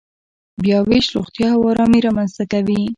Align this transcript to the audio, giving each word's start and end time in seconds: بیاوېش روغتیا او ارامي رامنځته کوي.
بیاوېش 0.63 1.05
روغتیا 1.15 1.49
او 1.55 1.61
ارامي 1.71 1.99
رامنځته 2.05 2.43
کوي. 2.51 2.81